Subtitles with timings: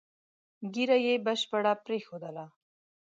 [0.73, 2.45] ږیره یې بشپړه پرېښودله.